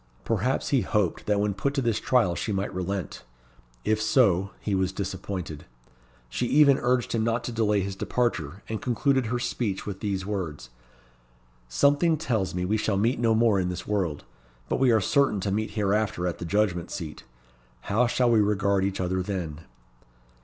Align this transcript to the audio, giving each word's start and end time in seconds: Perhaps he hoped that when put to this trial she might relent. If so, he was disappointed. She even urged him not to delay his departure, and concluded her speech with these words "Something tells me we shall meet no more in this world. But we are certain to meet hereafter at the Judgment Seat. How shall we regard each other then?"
Perhaps 0.23 0.69
he 0.69 0.81
hoped 0.81 1.27
that 1.27 1.39
when 1.39 1.53
put 1.53 1.75
to 1.75 1.81
this 1.83 1.99
trial 1.99 2.33
she 2.33 2.51
might 2.51 2.73
relent. 2.73 3.21
If 3.85 4.01
so, 4.01 4.49
he 4.59 4.73
was 4.73 4.91
disappointed. 4.91 5.65
She 6.27 6.47
even 6.47 6.79
urged 6.79 7.11
him 7.13 7.23
not 7.23 7.43
to 7.43 7.51
delay 7.51 7.81
his 7.81 7.95
departure, 7.95 8.63
and 8.67 8.81
concluded 8.81 9.27
her 9.27 9.37
speech 9.37 9.85
with 9.85 9.99
these 9.99 10.25
words 10.25 10.71
"Something 11.67 12.17
tells 12.17 12.55
me 12.55 12.65
we 12.65 12.77
shall 12.77 12.97
meet 12.97 13.19
no 13.19 13.35
more 13.35 13.59
in 13.59 13.69
this 13.69 13.85
world. 13.85 14.23
But 14.69 14.79
we 14.79 14.89
are 14.91 15.01
certain 15.01 15.39
to 15.41 15.51
meet 15.51 15.69
hereafter 15.77 16.25
at 16.25 16.39
the 16.39 16.45
Judgment 16.45 16.89
Seat. 16.89 17.23
How 17.81 18.07
shall 18.07 18.31
we 18.31 18.41
regard 18.41 18.83
each 18.83 18.99
other 18.99 19.21
then?" 19.21 19.59